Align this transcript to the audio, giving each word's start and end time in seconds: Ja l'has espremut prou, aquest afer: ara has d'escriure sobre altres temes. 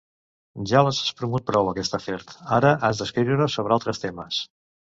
Ja 0.71 0.79
l'has 0.85 1.01
espremut 1.07 1.45
prou, 1.49 1.69
aquest 1.73 1.99
afer: 1.99 2.17
ara 2.59 2.73
has 2.89 3.03
d'escriure 3.05 3.51
sobre 3.59 3.79
altres 3.79 4.05
temes. 4.09 4.45